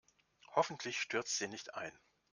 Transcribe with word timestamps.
Hoffentlich 0.55 0.99
stürzt 0.99 1.37
sie 1.37 1.47
nicht 1.47 1.75
ein. 1.75 1.91